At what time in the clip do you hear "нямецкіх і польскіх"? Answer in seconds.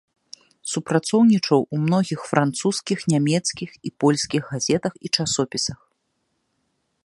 3.13-4.41